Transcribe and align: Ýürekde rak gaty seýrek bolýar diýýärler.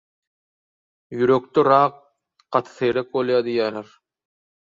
Ýürekde 1.17 1.65
rak 1.67 1.99
gaty 2.57 2.75
seýrek 2.79 3.13
bolýar 3.17 3.47
diýýärler. 3.49 3.93